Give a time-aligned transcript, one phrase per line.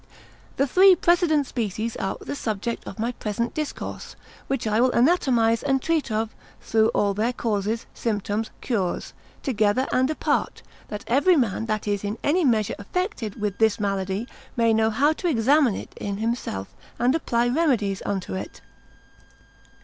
[0.57, 4.15] The three precedent species are the subject of my present discourse,
[4.47, 10.09] which I will anatomise and treat of through all their causes, symptoms, cures, together and
[10.09, 14.27] apart; that every man that is in any measure affected with this malady,
[14.57, 18.61] may know how to examine it in himself, and apply remedies unto it.